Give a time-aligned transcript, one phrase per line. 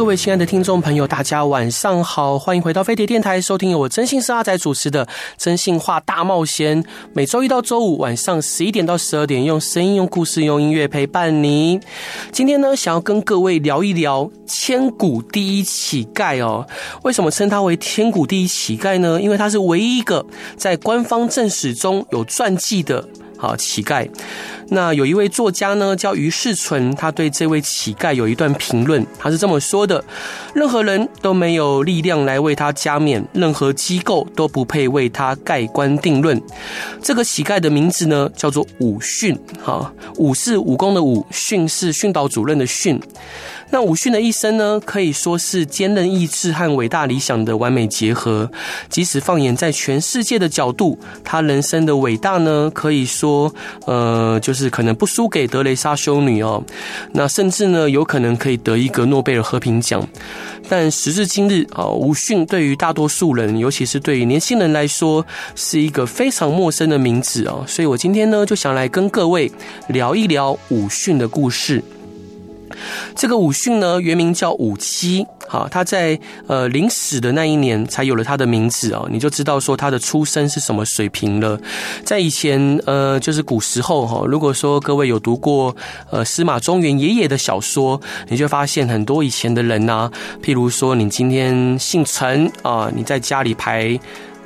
[0.00, 5.04] 各位亲爱的听众朋友，大家晚上好，欢迎回到飞碟电台，收听由我征信是阿仔主持的
[5.36, 6.82] 《征信话大冒险》。
[7.12, 11.78] 每周一到周五晚上十一点到十二点，用声音、用故事、用音乐陪伴你。
[12.32, 16.66] 今天呢，想要跟各位聊一聊千古第一乞丐哦。
[17.02, 19.20] 为什么称他为千古第一乞丐呢？
[19.20, 20.24] 因为他是唯一一个
[20.56, 23.06] 在官方正史中有传记的。
[23.40, 24.06] 好，乞丐。
[24.68, 30.04] 那有一位作家呢，叫于世存，他对这位乞丐有一段评论，他是这么说的：
[30.54, 36.40] 任何人都没有力量来为他加冕，任何机构都不配为他盖棺定论。
[37.02, 39.36] 这个乞丐的名字呢，叫做武训。
[39.64, 43.00] 哈，武是武功的武，训是训导主任的训。
[43.72, 48.50] 那武训的一生呢，可以说是坚韧意志和伟大理想的完美结合。
[48.88, 53.54] 即使放眼在全世界的角度，他人生的伟大呢，可以说，
[53.86, 56.62] 呃，就是可能不输给德雷莎修女哦。
[57.12, 60.06] 那甚至呢，有可能可以得一个诺贝尔和平奖。
[60.68, 65.24] 但时至今日啊，武训对于大多数人，尤其是对于年轻人来说，
[65.54, 67.64] 是一个非常陌生的名字哦。
[67.68, 69.50] 所以我今天呢，就想来跟各位
[69.88, 71.82] 聊一聊武训的故事。
[73.14, 81.58] 这个武训呢，原名叫武七，好，他在呃临死的那一年才有了他的名字哦，你就知道说他的出身是什么水平了。
[82.04, 85.74] 在以前呃，就是古时候哈，如果说各位有读过
[86.10, 90.10] 呃司马中原爷爷的小说，你就发现很多以前的人呐，
[90.42, 93.98] 譬如说你今天姓陈啊，你在家里排。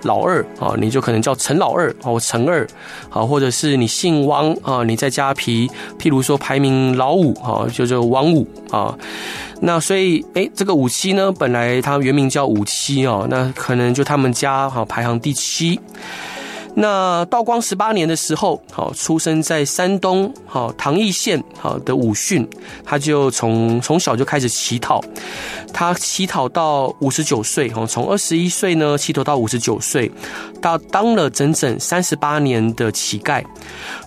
[0.04, 2.66] 老二啊，你就可能叫陈老二哦，陈二，
[3.08, 8.96] 好，或者是你姓汪啊，你在家皮，譬如说排名老五啊，就叫王五啊。
[9.60, 15.80] 那所以，诶、欸，这个五七呢，本来他原名叫五七哦，那可能就他们家好排行第七。
[16.76, 22.46] 那道光十八年的时候，好，出生在山东好唐邑县好的武训，
[22.84, 25.00] 他就从从小就开始乞讨，
[25.74, 30.10] 他乞讨到五十九岁，哈，从二十一岁呢乞讨到五十九岁，
[30.62, 33.44] 到当了整整三十八年的乞丐。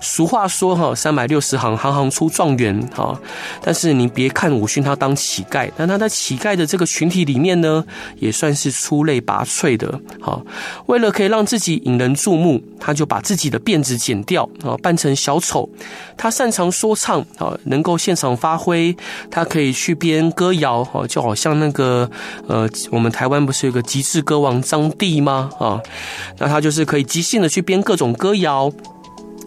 [0.02, 3.20] 俗话说，哈，三百六十行，行行出状元，哈。
[3.62, 7.86] 但是你别看武训他当乞丐，但他在乞丐的这个群体里面呢，
[8.16, 10.42] 也算是出类拔萃的，哈，
[10.86, 12.64] 为了可以让自己引人注目。
[12.80, 15.68] 他就把自己的辫子剪掉啊，扮成小丑。
[16.16, 18.96] 他擅长说唱啊，能够现场发挥。
[19.32, 22.09] 他可以去编歌谣哦，就好像那个
[22.47, 25.50] 呃，我们台湾不是有个极致歌王张帝吗？
[25.59, 25.81] 啊，
[26.38, 28.72] 那他就是可以即兴的去编各种歌谣。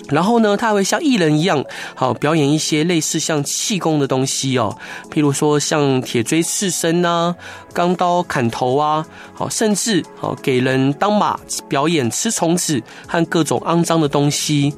[0.09, 4.77] 然后呢，他还会像艺人一样，好表演一些类似像气功的东西哦，
[5.09, 7.37] 譬如说像铁锥刺身呐、
[7.73, 11.39] 钢刀砍头啊，好，甚至好给人当马
[11.69, 14.75] 表演吃虫子和各种肮脏的东西。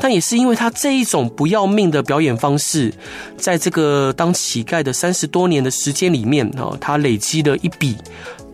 [0.00, 2.92] 但也是因为他这一种不要命的表演方式，
[3.36, 7.96] 在这个当乞丐的三十多年的时间里面，哦，他累积了一笔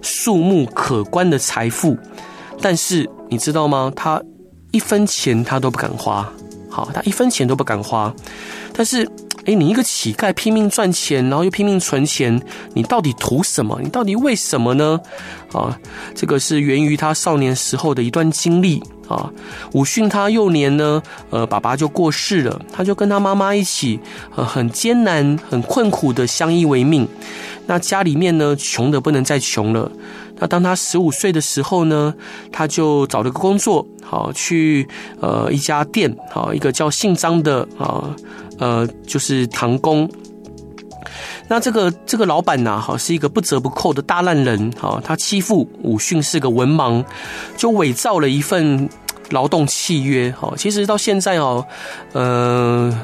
[0.00, 1.96] 数目可观的财富。
[2.60, 3.92] 但是你知道吗？
[3.94, 4.22] 他
[4.70, 6.26] 一分钱他都不敢花，
[6.70, 8.14] 好，他一分钱都不敢花。
[8.72, 9.08] 但是，
[9.46, 12.40] 诶，你一个乞丐拼命赚钱，然后又拼命存钱，
[12.72, 13.78] 你到底图什么？
[13.82, 14.98] 你到底为什么呢？
[15.52, 15.78] 啊，
[16.14, 19.30] 这个是源于他少年时候的一段经历啊。
[19.72, 24.00] 武训他幼年呢，呃，爸爸就过世了，他就跟他妈妈一起，
[24.34, 27.06] 呃，很艰难、很困苦的相依为命。
[27.66, 29.90] 那家里面呢，穷得不能再穷了。
[30.36, 32.12] 那当他十五岁的时候呢，
[32.50, 34.86] 他就找了个工作，好去
[35.20, 38.04] 呃一家店，好一个叫姓张的啊，
[38.58, 40.08] 呃就是唐工。
[41.48, 47.04] 那这个这个老板呐，好是一个不折不扣的大烂人，好他欺负武训是个文盲，
[47.56, 48.88] 就伪造了一份
[49.30, 51.66] 劳动契约，好其实到现在哦，
[52.12, 52.98] 呃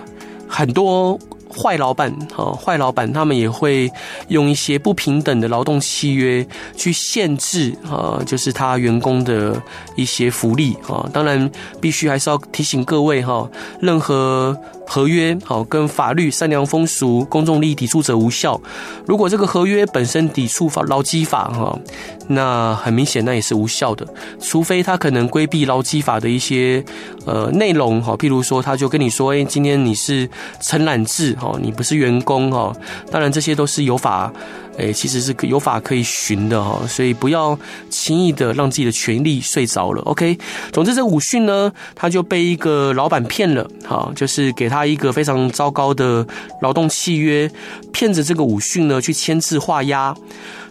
[0.48, 1.18] 很多。
[1.52, 3.90] 坏老板，哈，坏老板他们也会
[4.28, 9.60] 用一些不平等的劳动契约去限制，啊，就是他员工的
[9.96, 11.50] 一些福利，啊，当然
[11.80, 13.50] 必须还是要提醒各位，哈，
[13.80, 14.56] 任何。
[14.92, 18.60] 合约好，跟法律、善良风俗、公众利益抵触者无效。
[19.06, 21.78] 如果这个合约本身抵触法劳基法哈，
[22.26, 24.04] 那很明显那也是无效的。
[24.40, 26.84] 除非他可能规避劳基法的一些
[27.24, 30.28] 呃内容哈，譬如说他就跟你说，哎，今天你是
[30.60, 32.74] 承揽制哈，你不是员工哈，
[33.12, 34.32] 当然这些都是有法，
[34.80, 37.58] 诶，其实是有法可以循的哈，所以不要
[37.90, 40.02] 轻易的让自己的权利睡着了。
[40.02, 40.38] OK，
[40.72, 46.26] 总之这武训呢，他就被一个老板骗了，哈，就是给他一个非常糟糕的
[46.62, 47.50] 劳动契约，
[47.92, 50.14] 骗着这个武训呢去签字画押，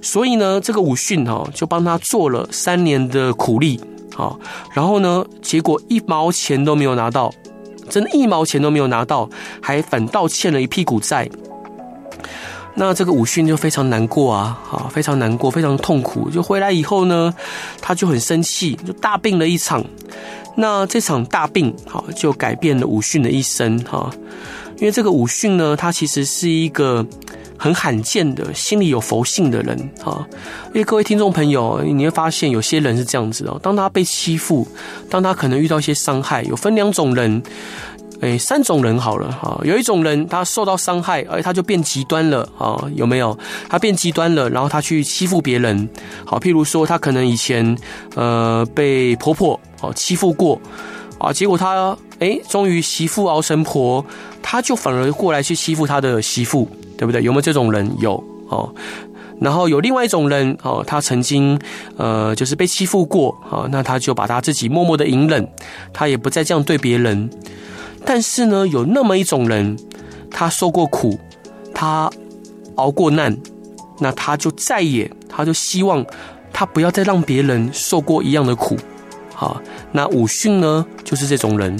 [0.01, 3.79] 所以呢，这个武训哈就帮他做了三年的苦力，
[4.15, 4.39] 好，
[4.73, 7.31] 然后呢，结果一毛钱都没有拿到。
[7.89, 9.27] 真的，一毛钱都没有拿到，
[9.59, 11.27] 还反倒欠了一屁股债。
[12.81, 16.29] 那这个武训就非常难过啊，啊，非常难过，非常痛苦。
[16.29, 17.35] 就回来以后呢，
[17.81, 19.83] 他就很生气，就大病了一场。
[20.55, 24.09] 那这场大病，哈，就改变了武训的一生，哈。
[24.77, 27.05] 因为这个武训呢，他其实是一个
[27.57, 30.25] 很罕见的心里有佛性的人，哈。
[30.67, 34.65] 因为各位听众朋友，你会发现有些人是这样子哦，当他被欺负，
[35.09, 37.43] 当他可能遇到一些伤害，有分两种人。
[38.21, 43.37] 哎，三种人好了哈，有一种人他受到伤害，哎，他就变极端了啊，有没有？
[43.69, 45.87] 他变极端了，然后他去欺负别人，
[46.25, 47.77] 好，譬如说他可能以前
[48.15, 50.59] 呃被婆婆哦欺负过
[51.17, 54.05] 啊，结果他哎终于媳妇熬成婆，
[54.41, 56.67] 他就反而过来去欺负他的媳妇，
[56.97, 57.23] 对不对？
[57.23, 57.89] 有没有这种人？
[57.99, 58.73] 有哦。
[59.39, 61.57] 然后有另外一种人哦，他曾经
[61.95, 65.49] 呃就是被欺负过啊，那他就把他自己默默的隐忍，
[65.93, 67.29] 他也不再这样对别人。
[68.11, 69.77] 但是呢，有那么一种人，
[70.31, 71.19] 他受过苦，
[71.75, 72.09] 他
[72.73, 73.37] 熬过难，
[73.99, 76.03] 那他就再也，他就希望
[76.51, 78.75] 他不要再让别人受过一样的苦。
[79.35, 79.61] 好，
[79.91, 81.79] 那武训呢，就是这种人。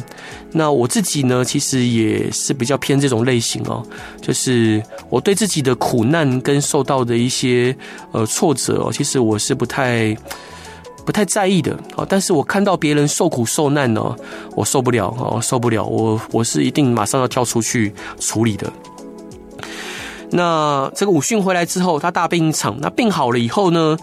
[0.52, 3.84] 那我自己呢，其实也是比较偏这种类型哦，
[4.22, 4.80] 就是
[5.10, 7.75] 我对自己的苦难跟受到的一些
[8.12, 10.16] 呃挫折哦，其实我是不太。
[11.10, 11.76] 不太在意的，
[12.08, 14.16] 但是我看到别人受苦受难呢，
[14.56, 18.72] 我受不了，哦受不了，我我是一定马上要跳出去处理的。
[20.30, 23.98] 那这个武训回来之后，他大病一场，那病好了以后呢，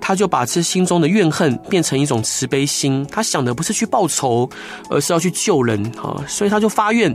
[0.00, 4.48] 他就把这心中的怨恨变成一种慈悲心，他想的不是去报仇，
[4.88, 7.12] 而是要去救人啊，所以他就发愿，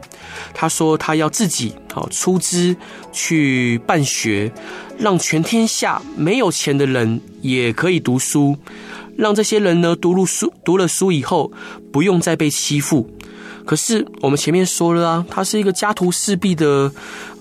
[0.53, 2.75] 他说他要自己啊出资
[3.13, 4.51] 去办学，
[4.97, 8.57] 让全天下没有钱的人也可以读书。
[9.17, 11.51] 让这些人呢读了书，读了书以后
[11.91, 13.09] 不用再被欺负。
[13.65, 16.89] 可是我们前面说了啊，他是一个家徒四壁的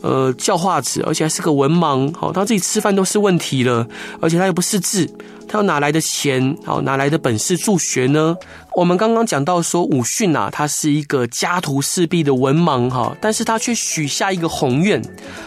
[0.00, 2.12] 呃教化子，而且还是个文盲。
[2.16, 3.86] 好，他自己吃饭都是问题了，
[4.20, 5.08] 而且他又不识字，
[5.46, 6.56] 他要哪来的钱？
[6.64, 8.36] 好，哪来的本事助学呢？
[8.74, 15.00] 我们刚刚讲到说武训啊，他是一个家徒四壁的文盲哈，但是他却许下一个宏愿。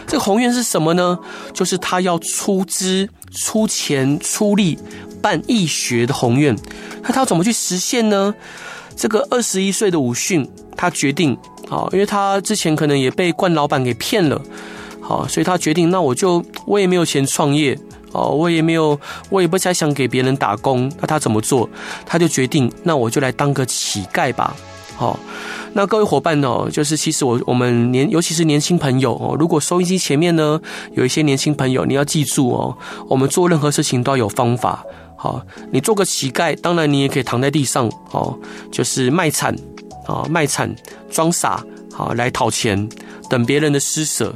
[0.06, 1.18] 这个宏愿是什么呢？
[1.52, 4.78] 就是他要出资、出钱、出力。
[5.22, 6.56] 办义学的宏愿，
[7.02, 8.34] 那他要怎么去实现呢？
[8.96, 10.46] 这个二十一岁的武训，
[10.76, 11.36] 他决定，
[11.68, 14.40] 好，因为他之前可能也被冠老板给骗了，
[15.00, 17.78] 好，所以他决定，那我就我也没有钱创业，
[18.12, 18.98] 哦，我也没有，
[19.30, 21.66] 我也不太想给别人打工，那他怎么做？
[22.04, 24.54] 他就决定，那我就来当个乞丐吧，
[24.96, 25.18] 好。
[25.72, 30.60] 那各位伙伴哦，就是其实我我们年，尤其是年轻朋友哦，如果收音机前面呢
[30.94, 32.76] 有一些年轻朋友，你要记住哦，
[33.08, 34.84] 我们做任何事情都要有方法。
[35.22, 38.34] 好，你做个乞丐，当然你也可以躺在地上，哦，
[38.72, 39.54] 就是卖惨，
[40.06, 40.74] 啊，卖惨
[41.10, 41.62] 装傻，
[41.92, 42.88] 好来讨钱，
[43.28, 44.34] 等别人的施舍。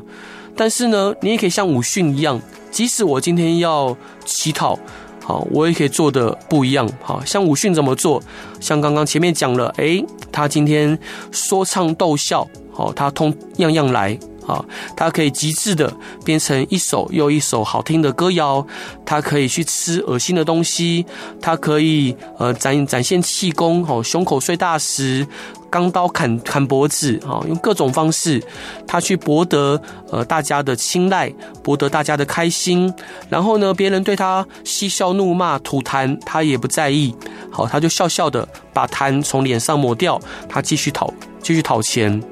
[0.55, 2.39] 但是呢，你也可以像武训一样，
[2.71, 3.97] 即使我今天要
[4.27, 4.79] 乞讨，
[5.23, 6.87] 好，我也可以做的不一样。
[7.03, 8.23] 好，像武训怎么做？
[8.61, 10.99] 像刚刚前面讲了，诶，他今天
[11.33, 14.19] 说唱逗笑，好，他通样样来。
[14.47, 14.65] 啊，
[14.97, 15.93] 他可以极致的
[16.25, 18.67] 变成一首又一首好听的歌谣，
[19.05, 21.07] 他可以去吃恶心的东西，
[21.41, 25.27] 他可以呃展展现气功，哦，胸口碎大石，
[25.71, 28.43] 钢刀砍砍脖子，啊，用各种方式，
[28.87, 31.33] 他去博得呃大家的青睐，
[31.63, 32.93] 博得大家的开心，
[33.29, 37.15] 然后呢，别人对他嬉笑怒骂吐痰，他也不在意，
[37.51, 42.23] 好，他就笑笑的把痰从脸上抹掉，他继续讨继续讨钱。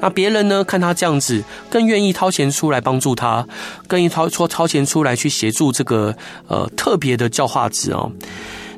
[0.00, 0.62] 那别人呢？
[0.62, 3.46] 看他这样子，更愿意掏钱出来帮助他，
[3.86, 6.14] 更愿意掏出掏钱出来去协助这个
[6.46, 8.12] 呃特别的教化子哦。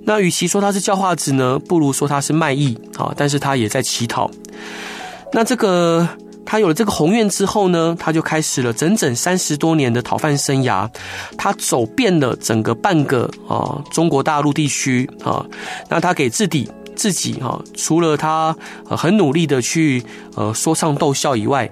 [0.05, 3.13] 那与其说他是教化子呢，不如说他是卖艺啊。
[3.17, 4.31] 但是他也在乞讨。
[5.33, 6.09] 那这个
[6.47, 10.89] 他有了这个宏愿之后呢，他就开始了整整三十多年的讨饭生涯。
[11.37, 15.45] 他走遍了整个半个啊中国大陆地区啊。
[15.91, 16.67] 那他给自己。
[17.01, 18.55] 自己哈，除了他
[18.85, 20.05] 很努力的去
[20.37, 21.71] 呃说唱逗笑以外，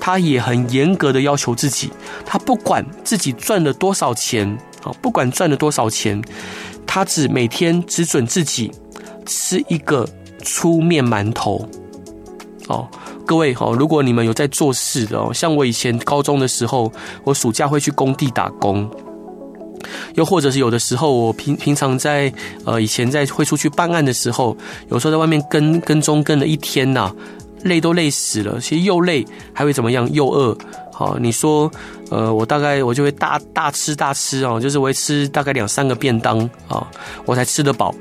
[0.00, 1.92] 他也很严格的要求自己。
[2.26, 6.20] 他不管自己赚了多少钱啊，不管赚了多少钱，
[6.84, 8.72] 他只每天只准自己
[9.24, 10.08] 吃一个
[10.42, 11.68] 粗面馒头。
[12.66, 12.88] 哦，
[13.24, 18.90] 各位哈，如果你们有在做事的哦，像我以前高中的时候，我暑假会去工地打工，
[20.14, 22.32] 又或者是有的时候我平平常在
[22.64, 24.56] 呃以前在会出去办案的时候，
[24.90, 27.12] 有时候在外面跟跟踪跟了一天呐、
[27.62, 30.10] 累都累死了，其实又累还会怎么样？
[30.12, 30.56] 又饿。
[30.92, 31.68] 好，你说，
[32.14, 36.86] 呃，我大概我就会大大吃大吃哦，就是我会吃大概两三个便当啊，
[37.26, 37.92] 我才吃得饱。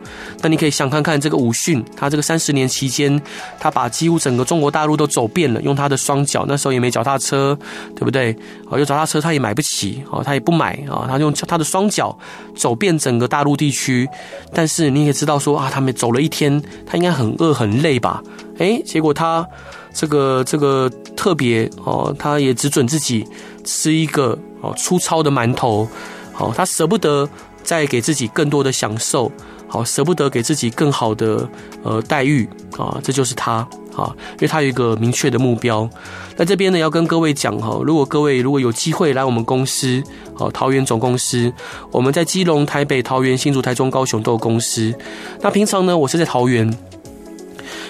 [0.42, 3.20] 那你可以想看看这个武训，他这个三十年期间，
[3.60, 7.58] 他把几乎整个中国大陆都走遍了，用他的双脚，那时候也没脚踏车，
[7.96, 8.32] 对不对？
[8.70, 12.16] 啊，有脚踏车他也买不起哦，他也不买啊，他用他的双脚
[12.56, 14.08] 走遍整个大陆地区。
[14.54, 18.22] 但是你也知道说啊，他们走了一天，他应该很饿很累吧？
[18.60, 19.48] 诶，结果他。
[19.96, 23.24] 这个这个特别哦，他也只准自己
[23.64, 25.88] 吃一个哦粗糙的馒头，
[26.32, 27.28] 好，他舍不得
[27.64, 29.32] 再给自己更多的享受，
[29.68, 31.48] 好，舍不得给自己更好的
[31.84, 35.90] 呃待遇啊，这就是他啊，因为他有一个明确的目标。
[36.36, 40.02] 那这边呢，要跟各位讲哈，如果各位如果有机会来我们公司，
[40.34, 41.54] 好，桃园总公司，
[41.92, 44.94] 我们在基隆、台北、桃园、新竹、台中、高雄都有公司。
[45.42, 46.76] 那平常呢，我是在桃园。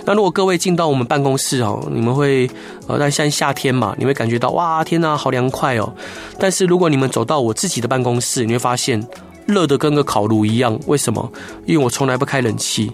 [0.05, 2.49] 那如果各位进到我们办公室哦，你们会
[2.87, 5.93] 呃，在像夏天嘛，你会感觉到哇，天呐，好凉快哦。
[6.37, 9.01] 但是如果你们走到我自己的办公室，你会发现
[9.45, 10.77] 热的跟个烤炉一样。
[10.87, 11.31] 为什么？
[11.65, 12.91] 因为我从来不开冷气，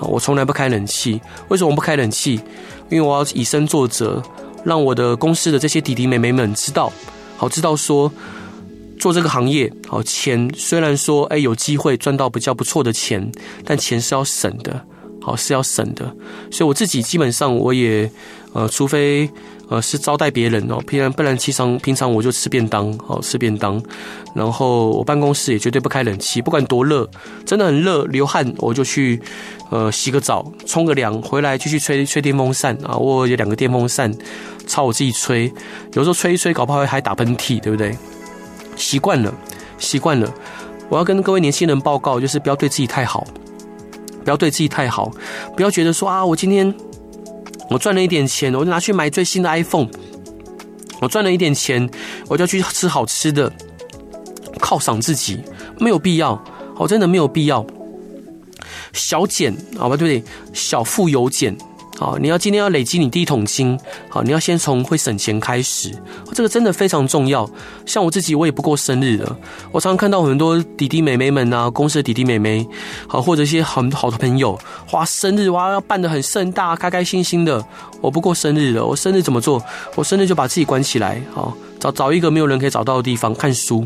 [0.00, 1.20] 我从来不开冷气。
[1.48, 2.40] 为什么我不开冷气？
[2.88, 4.20] 因为我要以身作则，
[4.64, 6.92] 让我的公司的这些弟弟妹妹们知道，
[7.36, 8.10] 好，知道说
[8.98, 13.30] 做这个行业，好，钱虽然说哎有机会赚到比较不错的钱，
[13.64, 14.84] 但钱是要省的。
[15.20, 16.04] 好，是要省的，
[16.50, 18.10] 所以我自己基本上我也，
[18.52, 19.28] 呃，除非
[19.68, 23.82] 呃是招待别人哦，平然不然，其实平常我就吃便当，好，吃便当，
[24.34, 27.08] 然后我办公室也绝对不开冷气，不管多热，
[27.44, 29.20] 真的很热流汗，我就去
[29.70, 32.74] 呃洗个澡，冲个凉，回来继续吹吹电风扇。
[32.84, 34.10] 啊，我有两个电风扇，
[34.66, 35.52] 朝我自己吹，
[35.94, 37.94] 有时候吹一吹，搞不好还打喷嚏，对不对？
[38.76, 39.34] 习惯了，
[39.78, 40.32] 习惯了，
[40.88, 43.26] 我要跟各位年轻人报告，就是不要对自己太好。
[44.28, 45.10] 不要对自己太好，
[45.56, 46.74] 不要觉得说啊，我今天
[47.70, 49.88] 我赚了一点钱，我就拿去买最新的 iPhone。
[51.00, 51.88] 我赚了一点钱，
[52.28, 53.50] 我就要去吃好吃的，
[54.58, 55.40] 犒赏自己，
[55.78, 56.44] 没有必要，
[56.76, 57.66] 我真的没有必要。
[58.92, 60.30] 小俭，好吧，对不对？
[60.52, 61.56] 小富由俭。
[61.98, 63.76] 好，你要今天要累积你第一桶金，
[64.08, 65.92] 好，你要先从会省钱开始，
[66.32, 67.48] 这个真的非常重要。
[67.84, 69.36] 像我自己，我也不过生日了，
[69.72, 72.64] 我常常看到很多弟弟妹妹们啊，公司的弟弟妹妹，
[73.08, 74.56] 好，或者一些很好的朋友，
[74.92, 77.64] 哇，生日哇要办得很盛大，开开心心的。
[78.00, 79.60] 我不过生日了，我生日怎么做？
[79.96, 83.84] 我生日就把自己关起来，好，找找一个没有人可以找到的地方看书。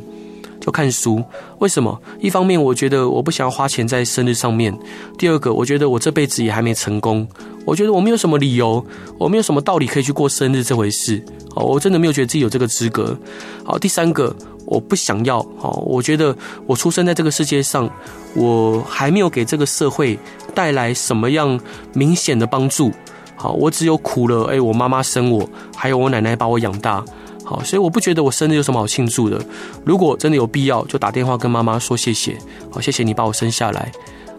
[0.62, 1.20] 就看书，
[1.58, 2.00] 为什么？
[2.20, 4.72] 一方面，我觉得我不想要花钱在生日上面；
[5.18, 7.26] 第二个，我觉得我这辈子也还没成功，
[7.66, 8.86] 我觉得我没有什么理由，
[9.18, 11.20] 我没有什么道理可以去过生日这回事。
[11.52, 13.18] 好，我真的没有觉得自己有这个资格。
[13.64, 14.32] 好，第三个，
[14.64, 15.44] 我不想要。
[15.58, 17.90] 好，我觉得我出生在这个世界上，
[18.36, 20.16] 我还没有给这个社会
[20.54, 21.58] 带来什么样
[21.92, 22.92] 明显的帮助。
[23.34, 24.44] 好，我只有苦了。
[24.44, 27.04] 哎，我妈妈生我，还有我奶奶把我养大。
[27.44, 29.40] 好，所以我不觉得我生日有什么好庆祝的。
[29.84, 32.36] 如果真的有必要，就打电话跟妈妈说谢谢。
[32.70, 33.90] 好，谢谢你把我生下来。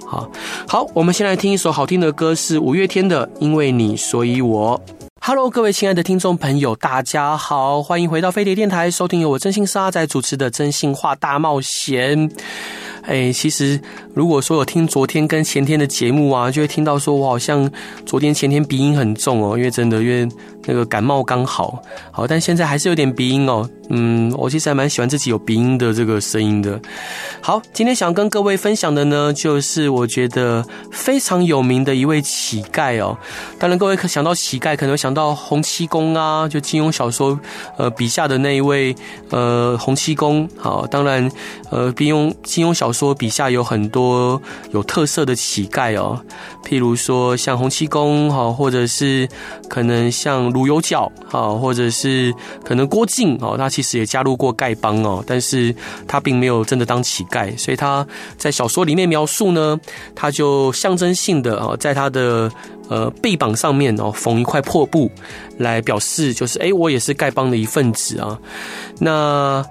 [0.05, 0.29] 好，
[0.67, 4.79] 好，我们先来听一首好听的歌，是五月天的《因为你所以我》。
[5.25, 12.29] Hello，各位亲爱的听众朋友，大家好，欢迎回到飞碟电台，收听由我真心沙仔主持的《真心话大冒险》。
[13.03, 13.79] 哎，其实
[14.13, 17.69] 如果说有听昨天跟前天的节目啊，就会听到说我好像
[18.05, 20.27] 昨天前天鼻音很重哦，因为真的因为
[20.65, 23.67] 那个感冒刚好，好，但现在还是有点鼻音哦。
[23.89, 26.79] 嗯，我其实还蛮喜欢自己有鼻音的这个声音的。
[27.41, 33.17] 好，今天想跟各位分享的呢，就是我觉得非常有名的一位乞丐哦。
[33.59, 37.37] 当然，各位可想到乞丐，可能会想到洪七公啊，就金庸小说
[37.77, 38.95] 呃笔下的那一位
[39.29, 40.47] 呃洪七公。
[40.57, 41.29] 好，当然
[41.69, 44.41] 呃，金庸金庸小说笔下有很多
[44.71, 46.19] 有特色的乞丐哦，
[46.63, 49.27] 譬如说像洪七公哈，或者是
[49.67, 52.33] 可能像鲁有脚啊，或者是
[52.63, 53.73] 可能郭靖哦，他。
[53.73, 55.75] 其实也加入过丐帮哦，但是
[56.07, 58.05] 他并没有真的当乞丐，所以他
[58.37, 59.79] 在小说里面描述呢，
[60.13, 62.51] 他就象征性的哦，在他的
[62.87, 65.09] 呃背膀上面哦缝一块破布，
[65.57, 68.37] 来表示就是哎，我也是丐帮的一份子啊。
[68.99, 69.65] 那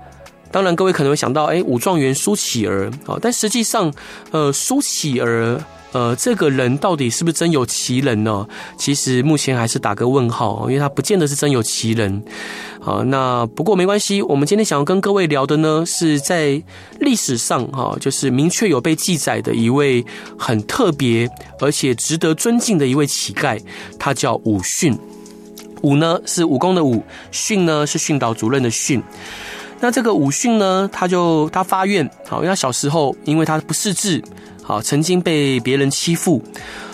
[0.51, 3.93] 当然，各位可能会想到哎，武状元苏乞儿啊，但实际上
[4.33, 5.63] 呃，苏乞儿。
[5.93, 8.47] 呃，这个人到底是不是真有其人呢？
[8.79, 12.23] 其实目前还是打个问号，因为他不见得是真有其人。
[12.81, 16.61] 好，那不过没关系，我们今天想要跟各位聊的呢，是在
[16.99, 20.05] 历史上哈，就是明确有被记载的一位
[20.39, 21.31] 很特别
[21.61, 23.61] 而且值得尊敬的一位乞丐，
[23.99, 24.99] 他叫武训。
[25.83, 29.03] 武呢是武功的武，训呢是训导主任的训。
[29.81, 34.23] 那这个武训呢，他就他发愿，好，因为他小时候因为他不识字，
[34.63, 36.43] 好，曾经被别人欺负，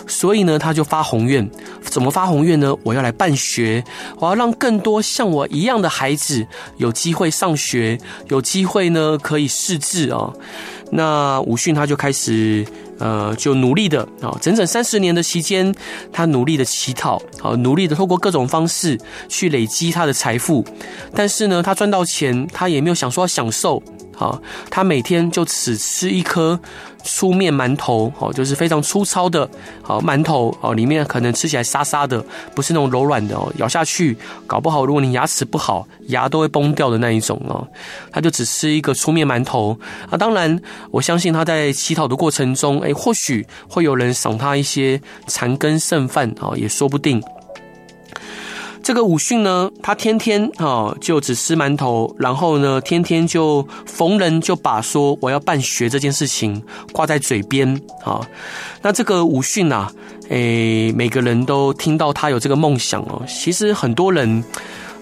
[0.09, 1.49] 所以呢，他就发宏愿。
[1.83, 2.75] 怎么发宏愿呢？
[2.83, 3.81] 我要来办学，
[4.17, 7.97] 我要让更多像我一样的孩子有机会上学，
[8.27, 10.33] 有机会呢可以识字啊。
[10.91, 12.65] 那武训他就开始。
[13.01, 15.73] 呃，就努力的啊，整整三十年的期间，
[16.11, 18.99] 他努力的乞讨，好，努力的透过各种方式
[19.29, 20.65] 去累积他的财富。
[21.15, 23.81] 但是呢，他赚到钱，他也没有想说要享受。
[24.13, 26.59] 好，他每天就只吃一颗
[27.01, 29.49] 粗面馒头，好，就是非常粗糙的，
[29.81, 32.23] 好馒头，哦，里面可能吃起来沙沙的，
[32.55, 37.67] 不是那种柔软的哦，咬下去，搞不好如果你牙齿不好，牙都会崩掉的那一种哦。
[38.11, 39.77] 他就只吃一个粗面馒头
[40.09, 40.59] 啊，当然，
[40.91, 47.21] 我相信他在乞讨的过程中，哎，或许会有人赏他一些残羹剩饭哦，也说不定。
[48.81, 58.19] 这个武训呢，他天天啊就只吃馒头，然后呢，天天就逢人就把说我要办学这件事情挂在嘴边啊。
[58.81, 59.91] 那这个武训啊，
[60.29, 63.21] 诶，每个人都听到他有这个梦想哦。
[63.27, 64.43] 其实很多人，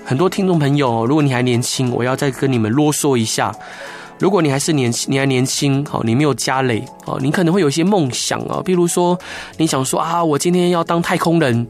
[0.04, 3.56] 很多听众朋友，如果你还年轻，我要再跟你们啰嗦一下。
[4.20, 9.18] 如果你还是年轻，你还年轻，好，你没有家累，哦，你可能会有一些梦想啊，比如说
[9.58, 11.68] 你想说啊，我今天要当太空人。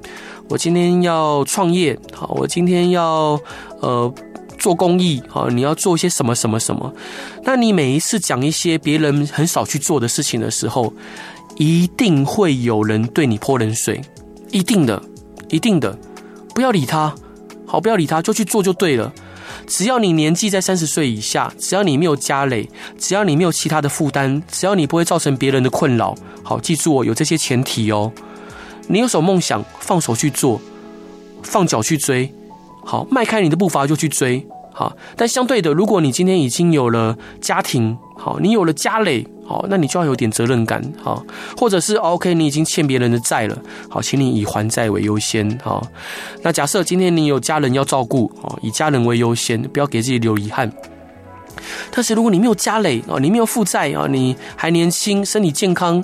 [0.50, 3.39] 我今天要创业，好，我今天要
[3.82, 4.13] 呃
[4.58, 6.94] 做公益，好，你要做一些什么什么什么？
[7.44, 10.94] 那你每一次讲一些别人很少去做的事情的时候，
[11.58, 14.01] 一定会有人对你泼冷水，
[14.51, 15.01] 一定的，
[15.50, 15.98] 一定的，
[16.56, 17.13] 不要理他，
[17.66, 19.12] 好，不要理他，就去做就对了。
[19.66, 28.12] 只要你年纪在三十岁以下，只要你没有家累，只要你没有其他的负担，只要你不会造成别人的困扰，好，记住我有这些前提哦。
[28.88, 30.60] 你有什么梦想，放手去做，
[31.44, 32.34] 放脚去追，
[32.84, 34.96] 好，迈开你的步伐就去追，好。
[35.15, 41.24] 但相对的，如果你今天已经有了家庭，好，你有了家累，好，那你就要有点责任感，好，
[41.58, 43.58] 或者是 OK，你已经欠别人的债了，
[43.89, 45.86] 好，请你以还债为优先，好。
[46.42, 50.72] 那假设今天你有家人要照顾，好，以家人为优先，不要给自己留遗憾。
[51.92, 56.03] 但是如果你没有家累，啊，你没有负债啊，你还年轻，身体健康。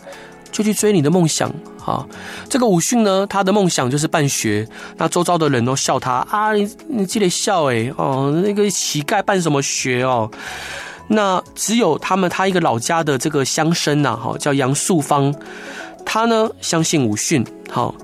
[0.53, 2.07] 就去追你的梦想，哈，
[2.47, 4.65] 这个武训呢，他的梦想就是办学。
[4.97, 10.29] 那周遭的人都笑他啊，你你记得笑哎，哦，那个乞丐办什么学哦？
[11.07, 15.33] 那只有他们他一个老家的这个乡绅呐，哈，叫杨素芳，
[16.05, 17.95] 他呢相信武训，好，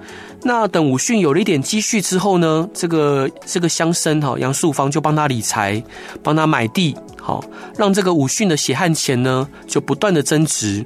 [0.41, 5.81] 那等武训有了一点积蓄之后呢，这个这个乡绅哈杨素芳就帮他理财，
[6.23, 7.43] 帮他买地，好，
[7.77, 10.83] 让这个武训的血汗钱呢就不断的增值。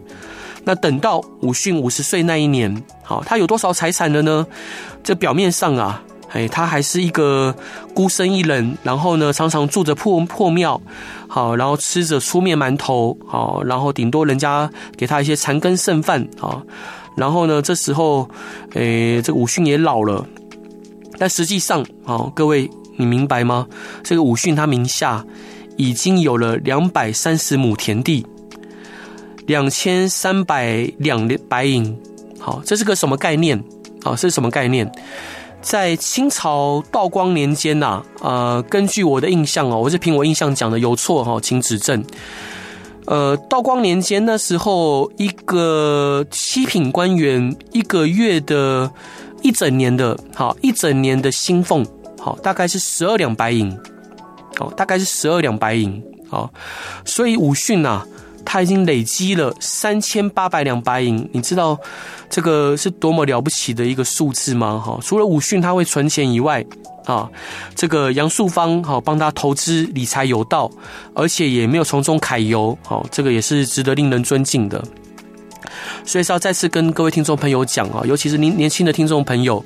[0.65, 4.47] 那等到武训五十岁那一年，好，他有多少财产了呢？
[5.03, 7.53] 这表面上啊，哎，他还是一个
[7.93, 10.81] 孤身一人，然后呢，常常住着破破庙，
[11.27, 16.63] 好，然后吃着粗面馒头，好，然后顶多人家给他一些残羹剩饭，啊，
[17.17, 18.29] 然后呢，这时候，
[18.73, 20.25] 哎，这个武训也老了，
[21.17, 23.67] 但实际上，好，各位你明白吗？
[24.01, 25.25] 这个武训他名下
[25.75, 28.25] 已经有了两百三十亩田地。
[29.47, 31.97] 两千三百两白银，
[32.39, 33.61] 好，这是个什么概念？
[34.01, 34.89] 好，这是什么概念？
[35.61, 42.03] 在清朝道光年间呐，呃，根据我的印象哦，我是凭我印象讲的，有错哈，请指正。
[43.05, 48.91] 呃，道光年间那时候，一个七品官员一个月的，
[49.41, 51.85] 一整年的，好，一整年的薪俸，
[52.19, 53.77] 好，大概是十二两白银，
[54.57, 56.49] 好，大概是十二两白银，好，
[57.05, 58.05] 所以武训呐。
[58.45, 61.77] 他已经累积了三千八百两白银，你知道
[62.29, 64.81] 这个是多么了不起的一个数字吗？
[64.83, 66.63] 哈，除了武训他会存钱以外，
[67.05, 67.29] 啊，
[67.75, 70.69] 这个杨素芳哈帮他投资理财有道，
[71.13, 74.83] 而且也没有从中揩油，好，这个也是值得令人尊敬的。
[76.05, 79.63] 所以是要再次跟各位听众朋友讲啊，尤其是您年轻的听众朋友，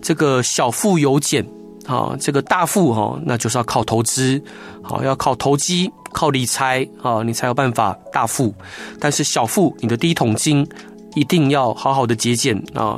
[0.00, 1.44] 这个小富由俭，
[1.86, 4.42] 啊，这个大富哈，那就是要靠投资，
[4.82, 5.90] 好，要靠投机。
[6.14, 8.54] 靠理财啊，你才有办法大富。
[8.98, 10.66] 但是小富，你的第一桶金
[11.14, 12.96] 一定要好好的节俭啊，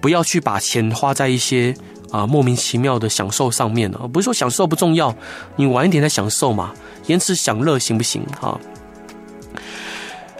[0.00, 1.74] 不要去把钱花在一些
[2.12, 4.06] 啊莫名其妙的享受上面啊。
[4.12, 5.12] 不是说享受不重要，
[5.56, 6.72] 你晚一点再享受嘛，
[7.06, 8.60] 延迟享乐行不行啊？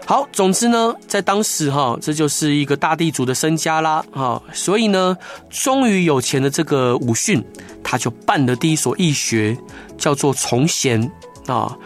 [0.07, 4.43] 好，总之呢，在当时哈，这就是一个大地主的身家啦哈。
[4.53, 5.17] 所以呢，
[5.49, 7.43] 终于有钱的这个武训，
[7.83, 9.57] 他就办的第一所义学，
[9.97, 11.11] 叫做崇贤。
[11.47, 11.77] 啊，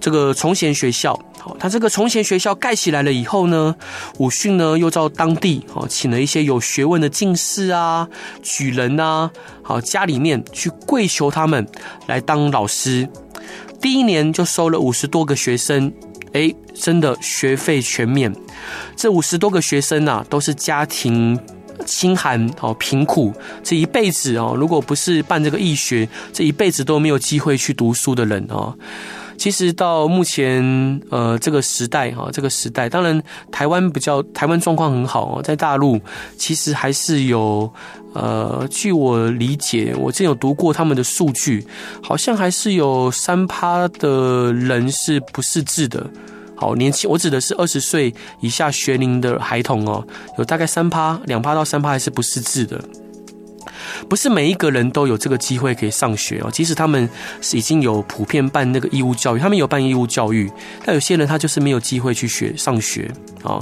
[0.00, 3.74] 这个崇贤学校好，他这个崇贤学校盖起来了以后呢，
[4.18, 8.08] 武训呢又到当地哦，请了一些有学问的进士啊、
[8.42, 9.30] 举人啊，
[9.62, 11.66] 好家里面去跪求他们
[12.06, 13.08] 来当老师。
[13.80, 15.90] 第一年就收了五十多个学生，
[16.34, 18.34] 哎，真的学费全免。
[18.94, 21.38] 这五十多个学生啊，都是家庭
[21.86, 28.74] 清寒哦，贫苦，这一辈子哦，如果不是办这个义学，这一辈子都没有机会去读书的人哦。
[29.36, 35.98] 其实到目前，呃，这个时代哈，这个时代，当然台湾比较台湾状况很好哦，在大陆
[36.36, 37.72] 其实还是有，
[38.12, 41.66] 呃，据我理解，我之前有读过他们的数据，
[42.02, 46.06] 好像还是有三趴的人是不识字的，
[46.60, 52.78] 好年轻，我指的是二十岁以下学龄的孩童哦，有大概三趴，两趴到三趴还是不识字的。
[54.10, 57.08] 不是每一个人都有这个机会可以上学哦，即使他们
[57.40, 60.52] 是已经有普遍办那个义务教育，他们有办义务教育，
[60.84, 63.10] 但有些人他就是没有机会去学上学
[63.42, 63.58] 啊。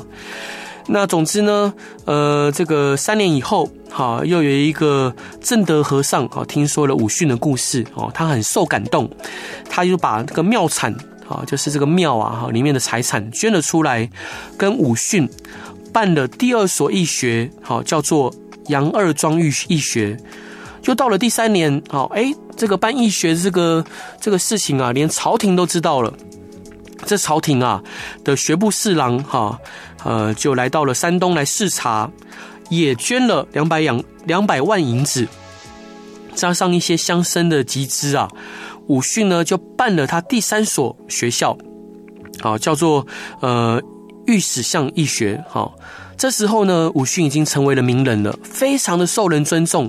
[0.89, 1.73] 那总之呢，
[2.05, 9.09] 呃，这个三年以后，哈，又有一个正德和尚啊，听说了武训的故事哦，他很受感动，
[9.69, 10.93] 他就把这个庙产
[11.29, 14.09] 啊，就是这个庙啊哈里面的财产捐了出来，
[14.57, 15.29] 跟武训
[15.93, 18.35] 办了第二所义学，好叫做。
[18.69, 20.15] 杨二庄义义学，
[20.83, 23.83] 就到了第三年，好，哎，这个办义学这个
[24.21, 26.13] 这个事情啊，连朝廷都知道了。
[27.07, 27.83] 这朝廷啊
[28.23, 29.59] 的学部侍郎哈，
[30.05, 32.11] 呃，就来到了山东来视察，
[32.69, 35.27] 也捐了两百两两百万银子，
[36.35, 38.29] 加上一些乡绅的集资啊，
[38.89, 41.57] 武训呢就办了他第三所学校，
[42.41, 43.07] 好，叫做
[43.41, 43.81] 呃
[44.27, 45.75] 御史巷义学，好。
[46.19, 49.89] 这时候呢，武训已经成为了名人了，非常的受人尊重。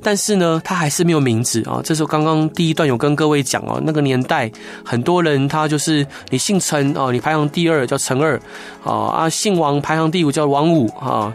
[0.00, 1.80] 但是呢，他还是没有名字啊。
[1.82, 4.50] 这时候刚刚第一段有跟各位讲哦，那个年代
[4.84, 8.40] 很多人他就是你姓陈哦，你排行第二叫陈二
[8.84, 11.34] 啊啊，姓王排行第五叫王五啊。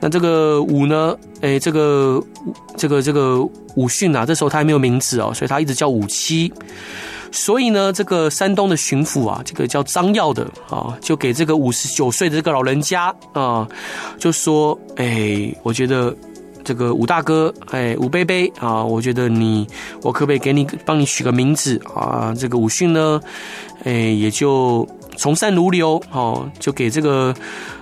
[0.00, 2.22] 那这个武呢，哎，这个
[2.76, 3.40] 这个这个
[3.76, 6.52] 武训啊，这时候他还没有名字哦，所以他一直叫武七。
[7.30, 13.68] 所以呢，这个山东的巡抚啊，这个叫张耀的啊，就给这个五十九岁的这个老人家啊，
[14.18, 16.14] 就说：“哎，我觉得
[16.64, 19.66] 这个武大哥，哎，武伯伯啊，我觉得你，
[20.02, 22.34] 我可不可以给你帮你取个名字啊？
[22.38, 23.20] 这个武训呢，
[23.84, 27.34] 哎，也就从善如流，哦，就给这个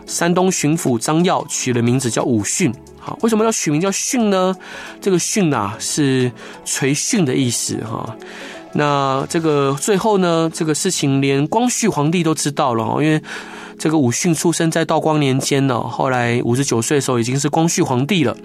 [0.06, 2.72] 山东巡抚张耀取了名字叫武训。
[2.98, 4.56] 好，为什么要取名叫训呢？
[5.00, 6.32] 这个训啊，是
[6.64, 8.16] 垂训的意思哈。”
[8.78, 13.22] 那这个最后呢，这个事情连光绪皇帝都知道了，因为
[13.78, 18.36] 这个武训出生在道光年间呢，后来五十九岁的时候已经是光绪皇帝了。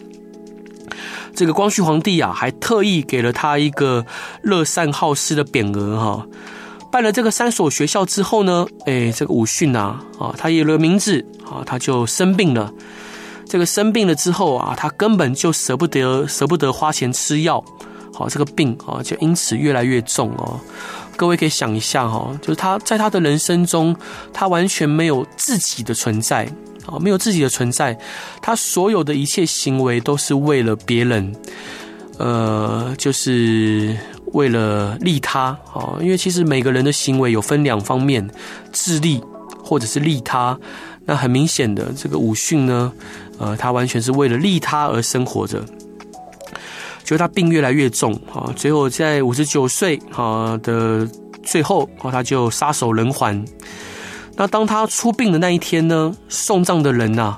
[1.36, 4.06] 这个光绪皇帝啊，还特意给了他一个
[4.42, 6.26] 乐善好施的匾额哈。
[6.92, 12.72] 办了这个三所学校之后呢，哎，这个武训啊，啊，他有了名字啊，他就生病了。
[13.48, 17.64] 这个生病了之后啊，他根本就舍不得舍不得花钱吃药。
[18.14, 20.60] 好，这个病啊，就因此越来越重哦。
[21.16, 23.96] 各位可以想一下哈，就是他在他的人生中，
[24.34, 26.46] 他完全没有自己的存在
[26.86, 27.98] 啊，没有自己的存在，
[28.42, 31.36] 他所有的一切行为都是为了别人，
[32.18, 33.96] 呃，就是
[34.34, 35.98] 为了利他啊。
[36.02, 38.28] 因为其实每个人的行为有分两方面，
[38.72, 39.22] 自利
[39.64, 40.60] 或者是利他。
[41.06, 42.92] 那很明显的，这个武训呢，
[43.40, 45.64] 呃，他完全是为了利他而生活着。
[47.04, 51.08] 就他病越来越重啊，最后在五十九岁啊的
[51.44, 53.46] 最后啊，他就撒手人寰。
[54.36, 57.38] 那当他出殡的那一天呢，送葬的人呐，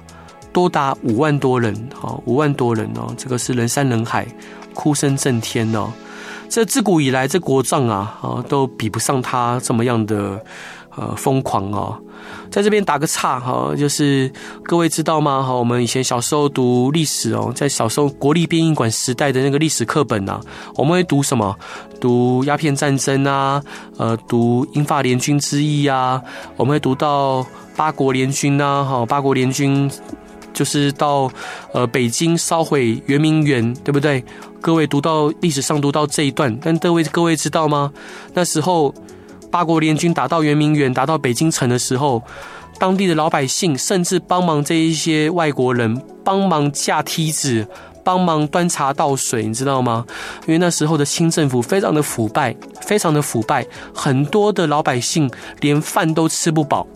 [0.52, 4.28] 多达五万多人啊，五万多人哦，这个是人山人海，
[4.73, 5.91] 哭声震天哦。
[6.49, 10.43] 这自古以来，这国葬啊啊，都比不上他这么样的。
[10.95, 11.99] 呃，疯狂哦，
[12.49, 14.31] 在这边打个岔哈，就是
[14.63, 15.41] 各位知道吗？
[15.41, 20.39] 哈，我们以前小时候读历史哦，在小时候国立编译馆时代的那个历史课本呐，
[20.75, 21.55] 我们会读什么？
[21.99, 23.63] 读鸦片战争啊，
[23.97, 26.21] 呃，读英法联军之役啊，
[26.57, 29.89] 我们会读到八国联军呐，哈，八国联军
[30.53, 31.31] 就是到
[31.73, 34.23] 呃北京烧毁圆明园，对不对？
[34.62, 37.91] 各位读到历史上读到这一段，但各位各位知道吗？
[38.33, 38.93] 那时候。
[39.53, 42.23] 八国联军打到圆明园，打到北京城的时候，
[42.79, 47.67] 当地的老百姓甚至帮忙这一些外国人帮忙架梯子，
[48.03, 50.07] 帮忙端茶倒水，你知道吗？
[50.47, 53.63] 因为那时候的清政府非常的腐败，非常的腐败，
[53.93, 55.29] 很多的老百姓
[55.61, 56.87] 连饭都吃不饱，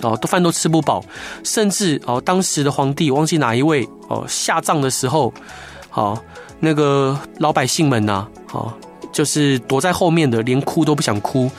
[0.00, 1.04] 哦，都饭都吃不饱，
[1.44, 5.30] 甚至哦，当时的皇帝忘记哪一位哦，下葬的时候，
[5.90, 6.18] 好，
[6.58, 8.74] 那个老百姓们呐，好。
[9.12, 11.50] 就是躲在后面的，连哭都不想哭，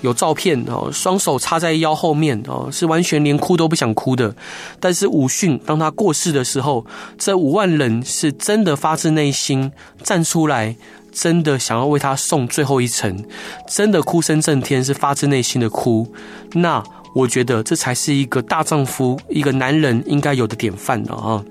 [0.00, 4.34] 有照片哦，双手插在腰后面哦，是完全连哭都不想哭的。
[4.78, 6.84] 但是武训当他过世的时候，
[7.18, 9.70] 这五万人是真的发自内心
[10.02, 10.76] 站出来，
[11.12, 13.24] 真的想要为他送最后一程，
[13.68, 16.06] 真的哭声震天，是发自内心的哭。
[16.52, 16.82] 那
[17.14, 21.44] 我觉得这才是一个大丈夫、一个男人应该有的典范了啊。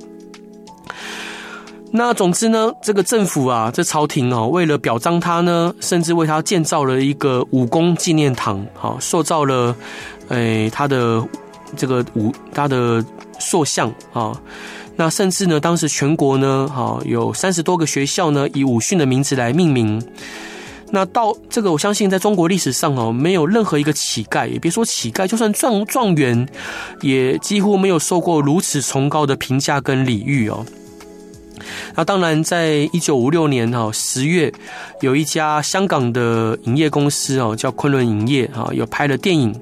[1.91, 9.75] 那总之呢，这个政府啊，这朝廷哦，为了表彰他呢，甚至为他建造了一个武功纪念堂，好，塑造了，
[10.27, 11.21] 诶，他的
[11.75, 13.03] 这个武他的
[13.39, 14.39] 塑像啊。
[14.95, 20.01] 那甚至呢，当时全国呢，哈，有三十多个学校呢，以武训的名字来命名。
[20.91, 26.47] 那到这个，我相信在中国历史上哦，没有任何一个乞丐，也别说乞丐，就算状状元，
[27.01, 30.65] 也几乎没有受过如此崇高的评价跟礼遇哦。
[31.95, 34.51] 那当然，在一九五六年哈十月，
[35.01, 39.53] 有一家香港的影业公司哦，叫昆仑影业啊，有拍了电影，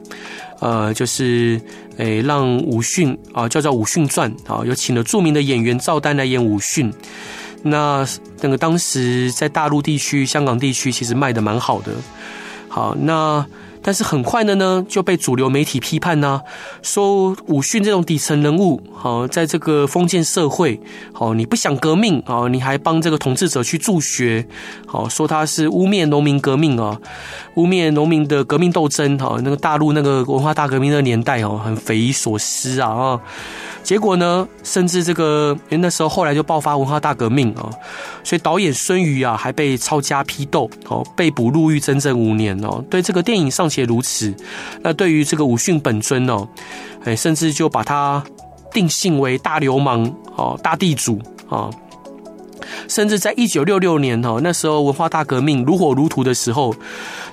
[0.60, 1.60] 呃，就是
[1.98, 6.94] 诶让武训啊，叫做《武训传》啊，有请了著名的演员赵丹来演武训。
[7.64, 8.08] 那
[8.42, 11.92] 那个当时在大陆地区、香港地区其实卖得蛮好的。
[12.68, 13.46] 好，那。
[13.88, 16.42] 但是很快的呢，就被主流媒体批判呢、
[16.82, 20.78] 说武训这种底层人物，好，在这个封建社会，
[21.14, 24.46] 好，你不想革命啊，你还帮这个统治者去助学，
[24.86, 27.00] 好，说他是污蔑农民革命啊，
[27.58, 33.20] 污蔑农民的革命斗争，哈，那个大陆那个文化大革命的年代哦，很匪夷所思啊啊。
[33.82, 37.68] 结果呢，甚至这个，因为那时候后来就爆发文化大革命啊，
[38.24, 42.84] 所以导演孙瑜啊还被抄家批斗，哦，被捕入狱整整五年哦。
[42.92, 44.32] 对这个电影尚且如此，
[44.84, 46.48] 那对于这个武训本尊哦，
[47.06, 48.24] 哎，甚至就把他
[48.72, 51.72] 定性为大流氓哦，大地主啊。
[52.88, 56.76] 甚至在一九六六年哦，那时候文化大革命如火如荼的时候，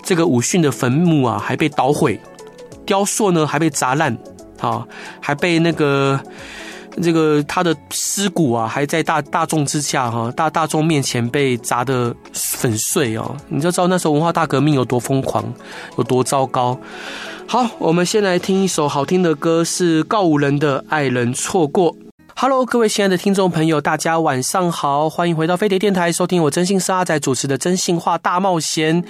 [0.03, 2.21] 这个武训的坟墓啊还被捣毁，
[2.87, 4.17] 雕塑呢还被砸烂。
[4.61, 4.87] 啊，
[5.21, 6.19] 还被那个
[7.03, 15.45] 这个他的尸骨啊，还在大大众之下哈，大大众面前被砸得粉碎哦，你就知道那时候文化大革命有多疯狂，
[15.99, 16.79] 有多糟糕。
[17.47, 21.93] 好，我们先来听一首好听的歌，是告五人的《爱人错过》。
[22.37, 29.01] Hello，各位亲爱的听众朋友，大家晚上好，欢迎回到飞碟电台，收听我征信社阿仔主持的《真心话大冒险》。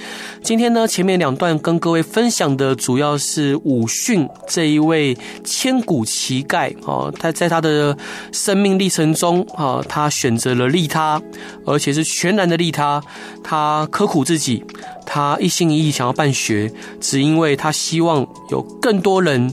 [0.42, 7.96] 今天呢，前面两段跟各位分享的主要是武训这一位千古奇丐哦，他在他的
[8.30, 11.20] 生命历程中啊，他选择了利他，
[11.64, 13.02] 而且是全然的利他，
[13.42, 14.62] 他刻苦自己，
[15.06, 19.52] 他一心一意想要办学，只因为他希望有更多人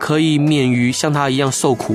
[0.00, 1.94] 可以免于像他一样受苦。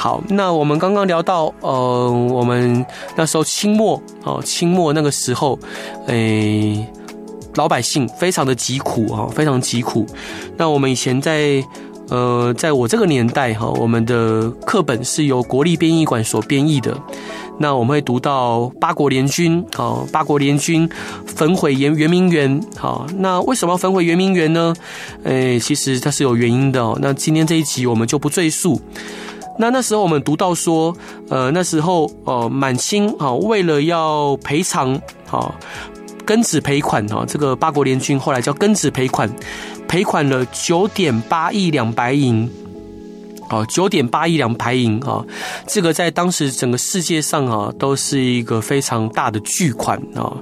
[0.00, 2.86] 好，那我们刚刚聊到，呃，我们
[3.16, 5.58] 那时候清末哦，清末那个时候，
[6.06, 6.86] 诶，
[7.56, 10.06] 老百姓非常的疾苦哈，非常疾苦。
[10.56, 11.62] 那我们以前在，
[12.08, 16.96] 呃，在我这个年代哈，我们的课本是由国立编译馆所编译的。
[17.58, 20.88] 那我们会读到八国联军，好，八国联军
[21.26, 24.74] 焚毁圆圆明园，好，那为什么要焚毁圆明园呢？
[25.24, 26.96] 诶，其实它是有原因的。
[27.02, 28.80] 那今天这一集我们就不赘述。
[29.60, 30.96] 那那时候我们读到说，
[31.28, 34.94] 呃，那时候呃，满清啊，为了要赔偿
[35.30, 35.54] 啊，
[36.26, 39.30] 庚子赔款啊，这个八国联军后来叫庚子赔款，
[39.86, 42.50] 赔款了九点八亿两白银，
[43.50, 45.22] 啊，九点八亿两白银啊，
[45.66, 50.34] 这个在当时整个世界上啊，都是一个非常大的巨款啊。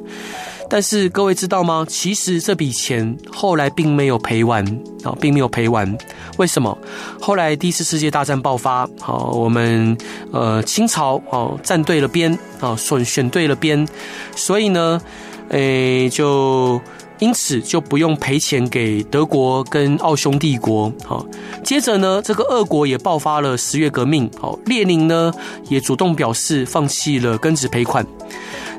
[0.71, 1.85] 但是各位知道吗？
[1.89, 4.65] 其实这笔钱后来并没有赔完
[5.03, 5.97] 啊，并没有赔完。
[6.37, 6.77] 为什么？
[7.21, 9.97] 后来第一次世界大战爆发，好，我们
[10.31, 13.89] 呃清朝哦站对了边啊，选选对了边，
[14.37, 15.01] 所以呢，
[15.49, 16.81] 诶就
[17.19, 20.93] 因此就不用赔钱给德国跟奥匈帝国。
[21.05, 21.25] 好，
[21.65, 25.33] 接着呢，这个俄国也爆发了十月革命，好，列宁呢
[25.69, 28.07] 也主动表示放弃了庚子赔款。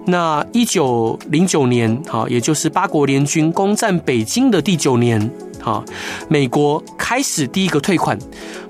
[0.06, 5.30] 那一九零九年，哈，也就是八国联军攻占北京的第九年，
[5.62, 5.84] 哈，
[6.28, 8.18] 美国开始第一个退款，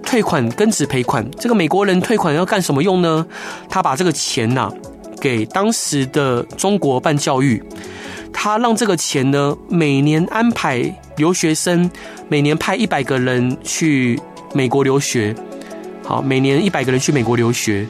[0.04, 1.26] 退款庚子赔款。
[1.40, 3.26] 这个美国人退款要干什么用呢？
[3.70, 4.70] 他把这个钱呐，
[5.22, 7.64] 给当时的中国办教育，
[8.34, 11.90] 他让这个钱呢，每年安排留学生，
[12.28, 14.20] 每年派一百个人去
[14.54, 15.34] 美国留学，
[16.04, 17.86] 好，每年一百个人去美国留学。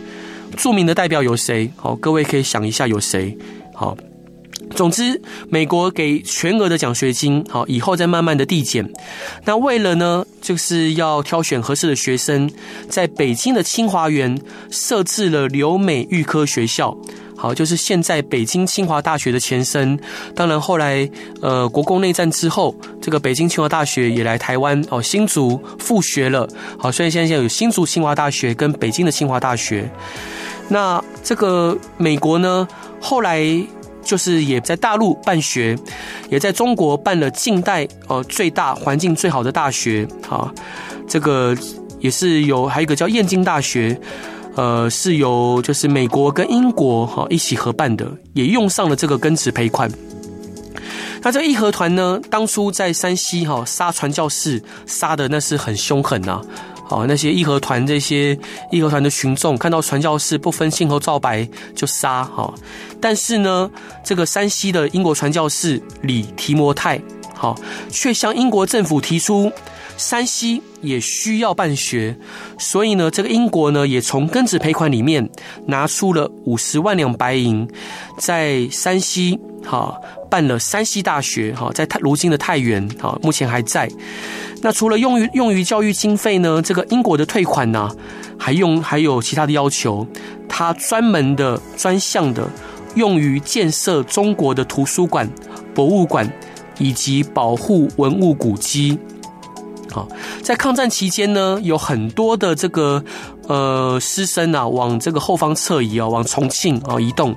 [0.57, 1.71] 著名的代表有谁？
[1.75, 3.37] 好，各位可以想一下有谁？
[3.73, 3.95] 好，
[4.75, 8.87] 总之，美国给全额的奖学金，好，以后再慢慢的递减。
[9.45, 12.49] 那为了呢，就是要挑选合适的学生，
[12.89, 16.95] 在北京的清华园设置了留美预科学校。
[17.35, 19.97] 好，就是现在北京清华大学的前身。
[20.35, 21.09] 当然后来
[21.41, 26.45] 呃国共内战之后，这个北京清华大学也来台湾哦，新竹复学了。
[26.77, 29.89] 好，所以现在有新竹清华大学跟北京的清华大学。
[30.69, 32.67] 那这个美国呢，
[33.01, 33.43] 后来。
[34.01, 35.77] 就是也在大陆办学，
[36.29, 40.51] 也在中国办了近代呃最大环境最好的大学啊，
[41.07, 41.55] 这个
[41.99, 43.99] 也是有，还有一个叫燕京大学，
[44.55, 49.91] 呃，是由就是美国跟英国哈一起合办的，也用上了这个庚子赔款。
[51.21, 56.41] 那这义和团呢，当初在山西哈杀传教士，杀的那是很凶狠呐。
[56.89, 58.37] 哦，那些义和团这些
[58.71, 62.53] 义和团的群众看到传教士不分青红皂白就杀哈，
[62.99, 63.69] 但是呢，
[64.03, 66.99] 这个山西的英国传教士李提摩太，
[67.35, 67.55] 好，
[67.89, 69.51] 却向英国政府提出
[69.99, 72.17] 山西也需要办学，
[72.57, 75.29] 所以呢，这个英国呢也从庚子赔款里面
[75.67, 77.67] 拿出了五十万两白银，
[78.17, 83.91] 在山西哈办了山西大学哈，在太如今的太原哈，目前还在。
[84.61, 87.91] 那除了用于用于教育经费呢，这个英国的退款呢，
[88.37, 90.07] 还用还有其他的要求，
[90.47, 92.49] 它专门的专项的
[92.95, 95.29] 用于建设中国的图书馆、
[95.75, 96.31] 博物馆
[96.77, 98.97] 以及保护文物古迹。
[99.91, 100.07] 好，
[100.41, 103.03] 在抗战期间呢，有很多的这个
[103.47, 107.35] 呃师生啊，往这个后方撤移啊，往重庆啊移动，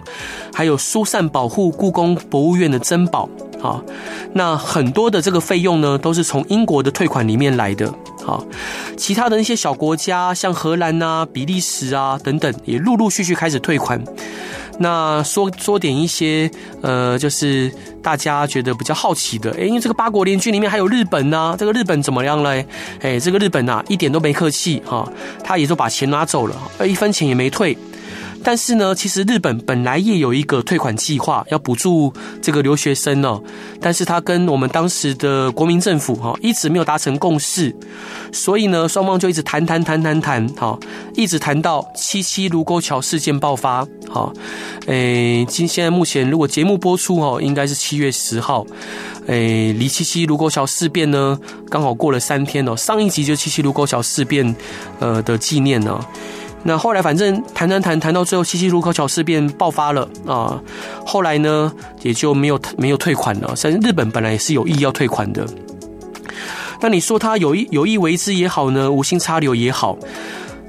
[0.52, 3.28] 还有疏散保护故宫博物院的珍宝。
[3.62, 3.80] 啊，
[4.32, 7.94] 那很多的这个费用呢，都是从英国的退款里面来的。
[8.24, 8.44] 好，
[8.96, 14.02] 其他的那些小国家，像荷兰啊、比利时啊等等，也陆陆续续开始退款。
[14.82, 16.50] 那说说点一些，
[16.82, 22.66] 呃，就是大家觉得比较好奇的，哎，因为这个八国联军里面还有日本呢、这个日本怎么样嘞？
[23.00, 25.08] 哎，这个日本呐，一点都没客气哈，
[25.42, 26.54] 他也就把钱拿走了，
[26.86, 27.78] 一分钱也没退。
[28.44, 33.40] 但是呢，其实日本本来也有一个退款计划，要补助这个留学生哦。
[33.80, 37.74] 但是他跟我们当时的国民政府哈，一直没有达成共识，
[38.32, 40.78] 所以呢，双方就一直谈谈谈谈谈，哈，
[41.14, 44.32] 一直谈到七七卢沟桥事件爆发，哈，
[44.86, 48.66] 诶，今现在目前如果节目播出哦，应该是七月十号，
[49.26, 51.38] 诶，离七七卢沟桥事变呢，
[51.70, 52.76] 刚好过了三天哦。
[52.76, 54.54] 上一集就七七卢沟桥事变，
[54.98, 56.04] 呃的纪念呢。
[56.64, 60.60] 那后来反正谈谈谈谈到最后，七七卢沟桥事变爆发了啊。
[61.04, 61.72] 后来呢，
[62.02, 63.54] 也就没有没有退款了。
[63.56, 65.46] 甚至日本本来也是有意要退款的。
[66.80, 69.96] 那你说他有意有意为之也好呢，无心插柳也好，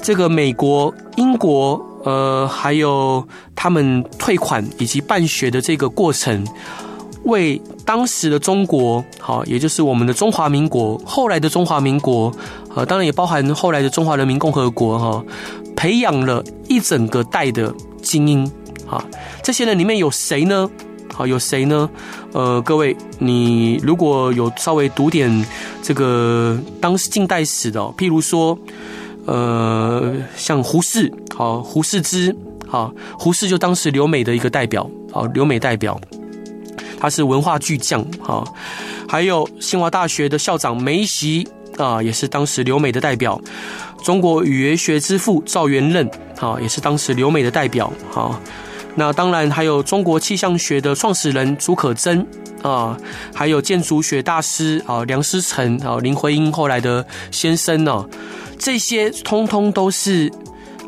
[0.01, 6.45] 这个美国、英国呃，还有他们退款以及办学的这个过程，
[7.23, 12.31] 为当时的中国，好，也就是我们的中华民国，后来的中华民国，
[12.75, 15.23] 呃，当然也包含后来的中华人民共和国，哈。
[15.75, 18.49] 培养了一整个代的精英，
[18.87, 19.03] 啊，
[19.41, 20.69] 这些人里面有谁呢？
[21.13, 21.89] 好，有谁呢？
[22.31, 25.45] 呃，各位，你如果有稍微读点
[25.81, 28.57] 这个当时近代史的，譬如说，
[29.25, 32.33] 呃，像胡适，好，胡适之，
[32.65, 35.99] 好，胡适就当时留美的一个代表，好，留美代表，
[37.03, 38.55] 他是文化巨匠，好，
[39.09, 41.45] 还有清华大学的校长梅锡，
[41.77, 43.41] 啊，也是当时留美的代表。
[44.01, 48.39] 中国语言学之父赵元任，啊，也是当时留美的代表，好，
[48.95, 52.25] 那当然还有中国气象学的创始人竺可桢，
[52.61, 52.97] 啊，
[53.35, 58.07] 还有建筑学大师啊梁思成，啊林徽因后来的先生呢，
[58.57, 60.31] 这些通通都是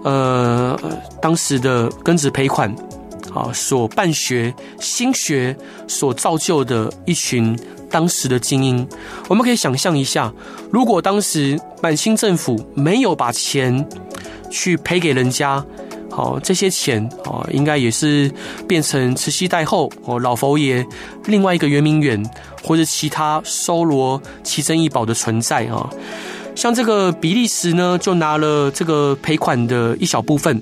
[0.05, 0.79] 呃
[1.21, 2.73] 当时的庚子赔款，
[3.35, 5.55] 啊所办学新学
[5.87, 7.55] 所造就的一群。
[7.87, 8.85] 当时的精英，
[9.29, 10.33] 我们可以想象一下，
[10.69, 13.87] 如果当时满清政府没有把钱
[14.51, 15.63] 去赔给人家，
[16.11, 18.29] 好，这些钱啊，应该也是
[18.67, 20.85] 变成慈禧太后哦，老佛爷
[21.25, 22.21] 另外一个圆明园，
[22.63, 25.89] 或者其他收罗奇珍异宝的存在啊。
[26.53, 30.61] 像这个比利时呢，就拿了这个赔款的一小部分，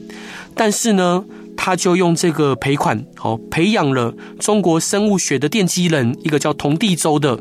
[0.53, 1.23] 但是呢。
[1.55, 7.39] 他就用这个赔款，好培养了中国生物学的奠基人，一个叫童第周的。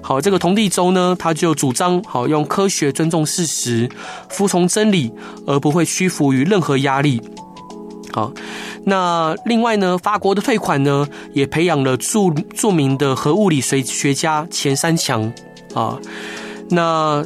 [0.00, 3.88] 好，这个童第周呢，他就主张好用科学尊重事实，
[4.28, 5.12] 服从真理，
[5.46, 7.20] 而不会屈服于任何压力。
[8.12, 8.32] 好，
[8.84, 15.32] 那另外呢，法国的退款呢，也培养了著著名的核物理学学家钱三强
[15.74, 15.98] 啊。
[16.70, 17.24] 那。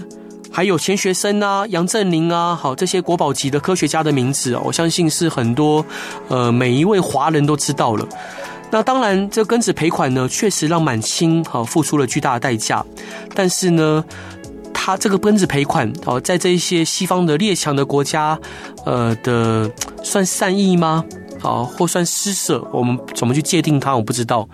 [0.52, 5.84] 还有钱学森啊、杨振宁啊，好，这些国宝级的科学家的名字，我相信是很多
[6.28, 8.06] 呃每一位华人都知道了。
[8.70, 12.84] 那当然，这庚子赔款呢，确实让满清好付出了巨大的代价。
[13.34, 14.04] 但是呢，
[14.72, 18.38] 他这个庚子赔款，好，在这一些西方的列强的国家，
[18.84, 19.70] 呃的
[20.02, 21.04] 算善意吗？
[21.42, 24.48] 啊，或算施舍，我们怎么去界定它，我不知道。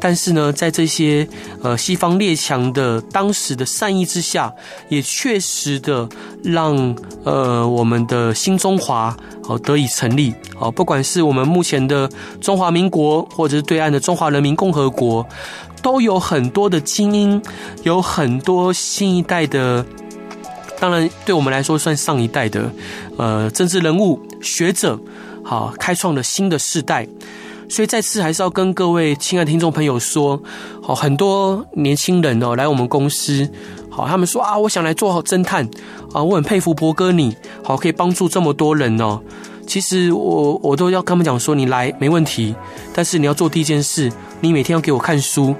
[0.00, 1.26] 但是呢，在这些
[1.62, 4.52] 呃西方列强的当时的善意之下，
[4.88, 6.08] 也确实的
[6.42, 10.34] 让呃我们的新中华好得以成立。
[10.56, 15.26] 好，不管是我们目前的中华民国，或者是对岸的中华人民共和国，
[15.80, 17.40] 都有很多的精英，
[17.84, 19.84] 有很多新一代的。
[20.80, 22.68] 当然，对我们来说算上一代的，
[23.16, 24.98] 呃，政治人物、学者，
[25.44, 27.06] 好，开创了新的世代。
[27.68, 30.38] 所以再次还是要跟各位亲爱的听众朋友说，
[30.82, 33.48] 好，很多年轻人哦来我们公司，
[33.88, 35.66] 好，他们说啊，我想来做好侦探
[36.12, 37.34] 啊，我很佩服博哥你，
[37.64, 39.18] 好，可以帮助这么多人哦。
[39.66, 42.54] 其实我我都要跟他们讲说，你来没问题，
[42.92, 45.54] 但是你要做第一件事，你每天要给我看书。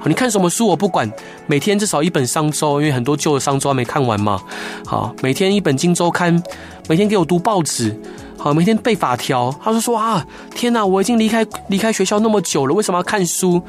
[0.00, 1.08] 好你看什么书我不管，
[1.46, 4.40] 每天至少一本商周，因为很多旧的商周还没看完嘛。
[4.84, 6.42] 好，每天一本今周刊，
[6.88, 7.96] 每天给我读报纸，
[8.38, 9.54] 好，每天背法条。
[9.62, 13.62] 他就说啊，天哪，我已经离开离开学校那么久了，为什么要看书？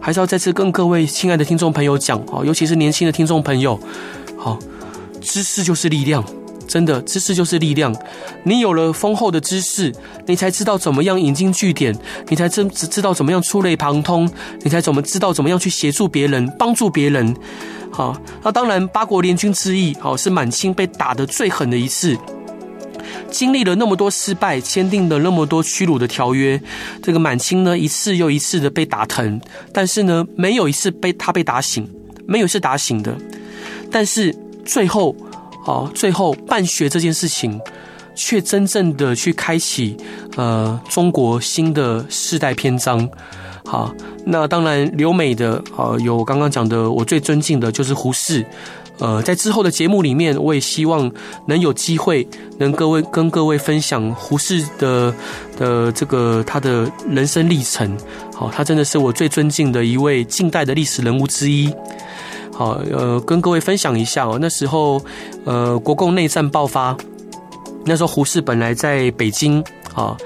[0.00, 3.78] 还是要再次跟各位亲爱的听众朋友讲啊，尤其是年轻的听众朋友，
[4.36, 4.58] 好，
[5.20, 6.24] 知识就是力量。
[6.68, 7.94] 真的，知识就是力量。
[8.44, 9.92] 你有了丰厚的知识，
[10.26, 11.94] 你才知道怎么样引经据典，
[12.28, 14.26] 你才知知道怎么样触类旁通，
[14.62, 17.36] 你才怎么知道怎么样去协助别人，帮助别人。
[17.90, 22.16] 好，那当然，八国联军之役，好，是满清被打得最狠的一次，
[23.30, 26.60] 经历了那么多失败，签订了那么多屈辱的条约，
[27.02, 29.40] 这个满清呢，一次又一次的被打疼，
[29.72, 31.88] 但是呢，没有一次被他被打醒，
[32.26, 33.16] 没有一次打醒的，
[33.90, 34.34] 但是
[34.64, 35.14] 最后。
[35.64, 37.56] 哦，最后办学这件事情，
[38.16, 39.96] 却真正的去开启
[40.34, 43.08] 呃中国新的世代篇章。
[43.64, 43.94] 好，
[44.26, 48.44] 那当然留美的啊，有刚刚讲的，我最尊敬的就是胡适。
[49.02, 51.10] 呃，在之后的节目里面，我也希望
[51.46, 52.24] 能有机会
[52.58, 55.12] 能各位跟各位分享胡适的
[55.58, 57.98] 的这个他的人生历程。
[58.32, 61.74] 好，他真的是我最尊敬的一位近代的历史人物之一。
[62.54, 64.38] 好，呃，跟各位分享一下哦。
[64.40, 65.02] 那时候，
[65.44, 66.96] 呃，国共内战爆发，
[67.84, 69.64] 那时候胡适本来在北京
[69.94, 70.16] 啊，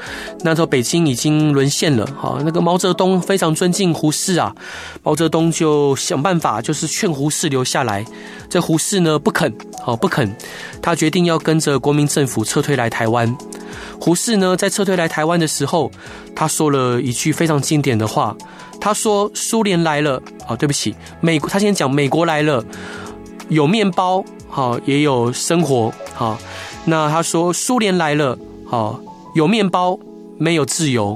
[0.42, 2.06] 那时候北京已经沦陷了。
[2.16, 4.54] 好，那个毛泽东非常尊敬胡适啊，
[5.02, 8.04] 毛泽东就想办法，就是劝胡适留下来。
[8.48, 9.52] 这胡适呢不肯，
[9.82, 10.34] 好不肯，
[10.80, 13.36] 他决定要跟着国民政府撤退来台湾。
[14.00, 15.90] 胡适呢在撤退来台湾的时候，
[16.34, 18.36] 他说了一句非常经典的话。
[18.78, 21.48] 他说：“苏联来了，啊，对不起，美国。
[21.48, 22.62] 他先讲美国来了，
[23.48, 26.38] 有面包，好，也有生活，好。
[26.84, 29.00] 那他说苏联来了，好，
[29.37, 29.99] 有面包，
[30.39, 31.14] 没有自由，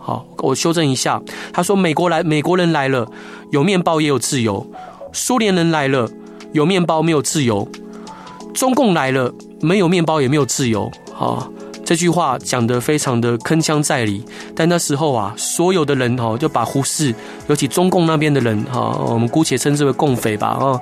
[0.00, 0.26] 好。
[0.38, 3.06] 我修正一下，他说美国来，美国人来了，
[3.52, 4.66] 有面包也有自由。
[5.12, 6.10] 苏联人来了，
[6.52, 7.68] 有面包没有自由。
[8.52, 11.48] 中共来了，没有面包也没有自由，好。”
[11.90, 14.24] 这句话讲得非常的铿锵在理，
[14.54, 17.12] 但那时候啊，所有的人哈就把胡适，
[17.48, 20.78] 尤其中共那边的人哈，我们姑且称之为共匪吧啊，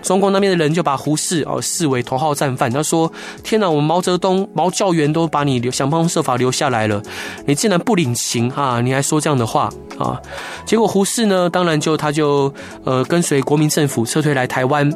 [0.00, 2.70] 中共那边的人就把胡适哦视为头号战犯。
[2.70, 3.10] 他说
[3.42, 7.02] ：“天哪，我们毛泽东、毛教员都把你留想方设法留下来了，
[7.46, 8.80] 你竟然不领情啊？
[8.80, 10.22] 你还说这样的话啊？”
[10.64, 14.88] 结果胡适呢，当然就他就呃跟随国民政府撤退来台湾。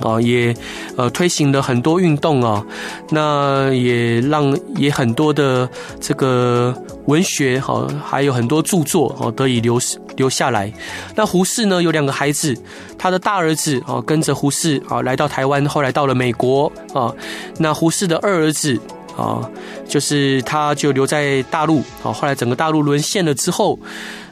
[0.00, 0.54] 啊，也
[0.96, 2.64] 呃推行了很多运动啊，
[3.10, 5.68] 那也让也很多的
[6.00, 6.74] 这个
[7.06, 9.78] 文学哈，还有很多著作哦得以留
[10.16, 10.72] 留下来。
[11.14, 12.56] 那胡适呢有两个孩子，
[12.98, 17.12] 他的大儿子啊跟着胡适啊来到台湾，后来到了美国啊。
[17.58, 18.80] 那胡适的二儿子
[19.16, 19.48] 啊，
[19.86, 22.12] 就是他就留在大陆啊。
[22.12, 23.78] 后来整个大陆沦陷了之后，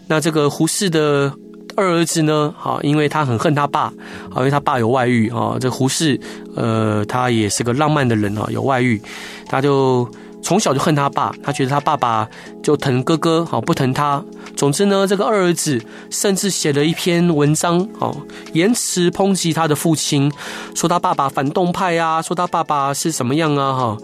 [0.07, 1.33] 那这个胡适的。
[1.77, 3.93] 二儿子呢，好，因为他很恨他爸，
[4.31, 5.57] 好，因为他爸有外遇啊。
[5.61, 6.19] 这胡适，
[6.57, 9.01] 呃，他也是个浪漫的人啊，有外遇，
[9.47, 10.09] 他就
[10.43, 12.29] 从小就恨他爸，他觉得他爸爸
[12.63, 14.23] 就疼哥哥，好，不疼他。
[14.57, 18.15] 总之呢，这个二儿子甚至写了一篇文章，哦，
[18.53, 20.31] 言辞抨击他的父亲，
[20.75, 23.99] 说他爸爸反动派啊，说他爸爸是什么样啊，哈，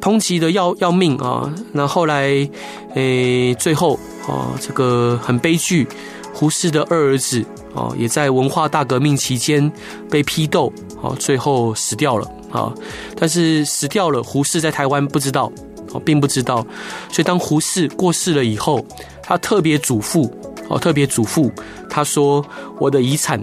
[0.00, 1.50] 抨击的要要命啊。
[1.72, 2.48] 那后来，
[2.94, 3.98] 诶，最后
[4.28, 5.86] 啊，这个很悲剧。
[6.34, 7.42] 胡适的二儿子
[7.74, 9.72] 啊，也在文化大革命期间
[10.10, 10.70] 被批斗，
[11.00, 12.74] 啊，最后死掉了啊。
[13.16, 15.50] 但是死掉了，胡适在台湾不知道，
[15.92, 16.66] 哦，并不知道。
[17.10, 18.84] 所以当胡适过世了以后，
[19.22, 20.28] 他特别嘱咐，
[20.68, 21.50] 哦，特别嘱咐，
[21.88, 22.44] 他说
[22.80, 23.40] ：“我的遗产，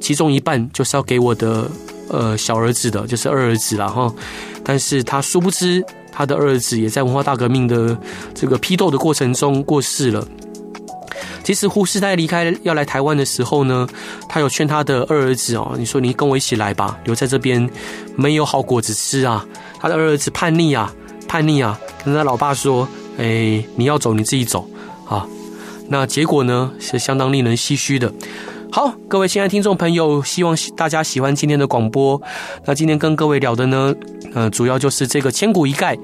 [0.00, 1.70] 其中一半就是要给我的
[2.08, 4.12] 呃小儿子的，就是二儿子了哈。”
[4.64, 7.98] 但是他殊不知，他的二儿子也在文化大革命的
[8.34, 10.26] 这个批斗的过程中过世了。
[11.44, 13.86] 其实胡适在离开要来台湾的时候呢，
[14.28, 17.68] 他有劝他的二儿子哦，你说你跟我一起来吧，留在这边
[18.16, 19.44] 没有好果子吃啊。
[19.78, 20.92] 他的二儿子叛逆啊，
[21.26, 24.68] 叛逆啊，跟他老爸说，哎，你要走你自己走
[25.08, 25.26] 啊。
[25.88, 28.12] 那结果呢是相当令人唏嘘的。
[28.74, 32.18] 好，各位亲爱听众朋友，希望大家喜欢今天的广播。
[32.64, 33.94] 那今天跟各位聊的呢，
[34.32, 35.94] 呃，主要就是这个千古一盖，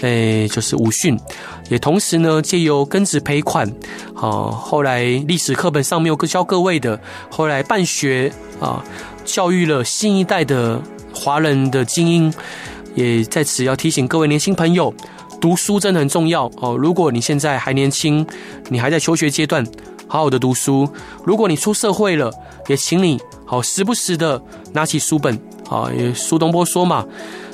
[0.00, 1.20] 哎，就是武训，
[1.68, 3.70] 也同时呢借由庚子赔款，
[4.14, 6.98] 好，后来历史课本上没有教各位的，
[7.30, 8.82] 后来办学啊，
[9.26, 10.80] 教育了新一代的
[11.12, 12.32] 华人的精英，
[12.94, 14.94] 也在此要提醒各位年轻朋友，
[15.38, 16.74] 读书真的很重要哦。
[16.78, 18.26] 如果你现在还年轻，
[18.70, 19.62] 你还在求学阶段。
[20.08, 20.88] 好好的读书。
[21.24, 22.30] 如果你出社会了，
[22.68, 24.42] 也请你好时不时的
[24.72, 25.38] 拿起书本
[25.68, 25.92] 好。
[25.92, 27.04] 也苏东坡说嘛。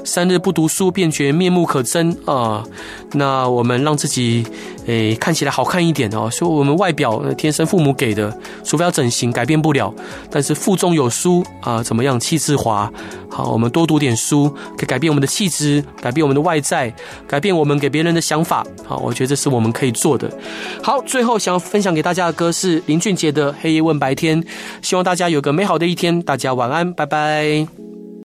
[0.04, 2.64] 三日不读书，便觉面目可憎啊！
[3.12, 4.44] 那我们让自己
[4.86, 6.28] 诶看起来好看一点哦。
[6.30, 9.92] 说我们外表天生父母给的，除非要整形，改变不了。
[10.30, 12.90] 但是腹中有书啊，怎么样气质华？
[13.30, 16.92] 好，我们多读点书，可以改变我们的气质，改变我们的外在，
[17.26, 18.66] 改变我们给别人的想法。
[18.84, 20.30] 好，我觉得这是我们可以做的。
[20.82, 24.42] 好，最后想要分享给大家的歌是林俊杰的《黑夜问白天》，
[24.82, 26.20] 希望大家有个美好的一天。
[26.22, 28.01] 大家晚安，拜拜。